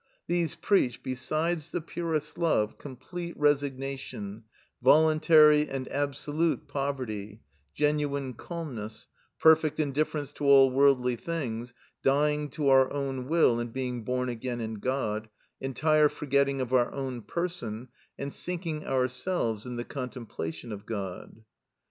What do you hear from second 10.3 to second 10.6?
to